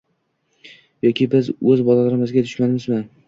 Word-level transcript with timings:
Yoki 1.07 1.27
biz 1.35 1.51
o‘z 1.53 1.85
bolalarimizga 1.91 2.45
dushmanmizmi? 2.49 3.03